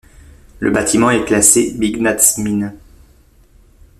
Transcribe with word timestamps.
Le 0.57 0.71
bâtiment 0.71 1.11
est 1.11 1.25
classé 1.25 1.75
byggnadsminne. 1.77 2.73